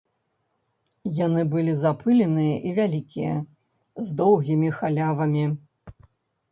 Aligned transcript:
Яны 1.25 1.41
былі 1.53 1.75
запыленыя 1.83 2.55
і 2.71 2.73
вялікія, 2.81 3.33
з 4.09 4.19
доўгімі 4.25 4.69
халявамі. 4.81 5.45